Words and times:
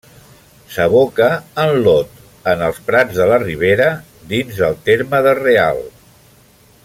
S'aboca 0.75 1.27
en 1.63 1.73
l'Aude 1.83 2.25
en 2.55 2.63
els 2.69 2.79
Prats 2.89 3.19
de 3.21 3.27
la 3.33 3.39
Ribera, 3.45 3.91
dins 4.33 4.63
del 4.65 4.79
terme 4.89 5.21
de 5.29 5.37
Real. 5.43 5.83